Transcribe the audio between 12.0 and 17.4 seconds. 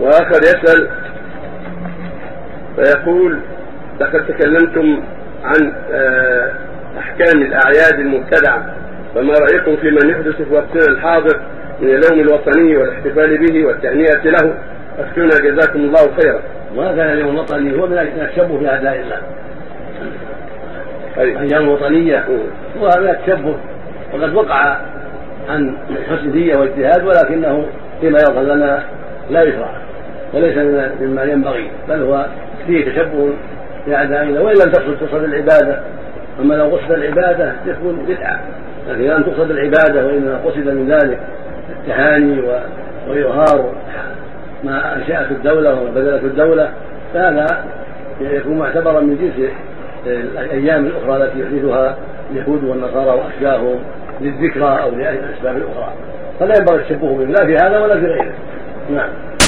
الوطني والاحتفال به والتهنئة له؟ أفتونا جزاكم الله خيرا. وهذا اليوم